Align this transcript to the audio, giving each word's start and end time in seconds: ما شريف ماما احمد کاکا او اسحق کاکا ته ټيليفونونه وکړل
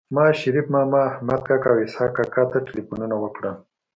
ما 0.15 0.25
شريف 0.39 0.65
ماما 0.73 1.01
احمد 1.11 1.39
کاکا 1.47 1.69
او 1.73 1.79
اسحق 1.85 2.13
کاکا 2.17 2.43
ته 2.51 2.57
ټيليفونونه 2.67 3.15
وکړل 3.19 3.55